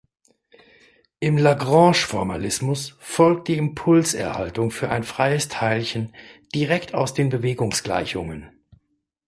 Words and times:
Im 1.19 1.37
Lagrange-Formalismus 1.37 2.95
folgt 2.97 3.49
die 3.49 3.57
Impulserhaltung 3.57 4.71
für 4.71 4.89
ein 4.89 5.03
freies 5.03 5.47
Teilchen 5.47 6.15
direkt 6.55 6.95
aus 6.95 7.13
den 7.13 7.29
Bewegungsgleichungen. 7.29 8.49